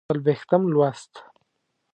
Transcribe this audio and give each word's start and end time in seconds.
څلوېښتم 0.09 0.61
لوست 0.73 1.11